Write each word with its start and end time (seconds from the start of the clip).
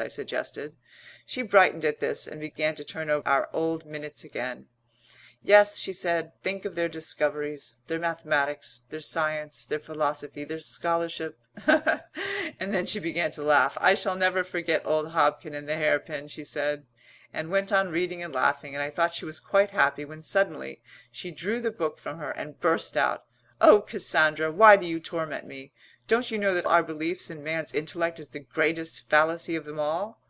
I 0.00 0.06
suggested. 0.06 0.76
She 1.26 1.42
brightened 1.42 1.84
at 1.84 1.98
this 1.98 2.28
and 2.28 2.40
began 2.40 2.76
to 2.76 2.84
turn 2.84 3.10
over 3.10 3.26
our 3.26 3.50
old 3.52 3.84
minutes 3.84 4.22
again. 4.22 4.68
"Yes," 5.42 5.76
she 5.76 5.92
said, 5.92 6.40
"think 6.40 6.64
of 6.64 6.76
their 6.76 6.88
discoveries, 6.88 7.74
their 7.88 7.98
mathematics, 7.98 8.84
their 8.90 9.00
science, 9.00 9.66
their 9.66 9.80
philosophy, 9.80 10.44
their 10.44 10.60
scholarship" 10.60 11.36
and 11.66 12.72
then 12.72 12.86
she 12.86 13.00
began 13.00 13.32
to 13.32 13.42
laugh, 13.42 13.76
"I 13.80 13.94
shall 13.94 14.14
never 14.14 14.44
forget 14.44 14.86
old 14.86 15.08
Hobkin 15.14 15.52
and 15.52 15.68
the 15.68 15.74
hairpin," 15.74 16.28
she 16.28 16.44
said, 16.44 16.86
and 17.32 17.50
went 17.50 17.72
on 17.72 17.88
reading 17.88 18.22
and 18.22 18.32
laughing 18.32 18.74
and 18.74 18.82
I 18.84 18.90
thought 18.90 19.14
she 19.14 19.24
was 19.24 19.40
quite 19.40 19.72
happy, 19.72 20.04
when 20.04 20.22
suddenly 20.22 20.80
she 21.10 21.32
drew 21.32 21.58
the 21.60 21.72
book 21.72 21.98
from 21.98 22.18
her 22.18 22.30
and 22.30 22.60
burst 22.60 22.96
out, 22.96 23.24
"Oh, 23.60 23.80
Cassandra, 23.80 24.52
why 24.52 24.76
do 24.76 24.86
you 24.86 25.00
torment 25.00 25.44
me? 25.44 25.72
Don't 26.06 26.30
you 26.30 26.38
know 26.38 26.54
that 26.54 26.64
our 26.64 26.82
belief 26.82 27.30
in 27.30 27.42
man's 27.44 27.74
intellect 27.74 28.18
is 28.18 28.30
the 28.30 28.38
greatest 28.40 29.06
fallacy 29.10 29.54
of 29.56 29.66
them 29.66 29.78
all?" 29.78 30.22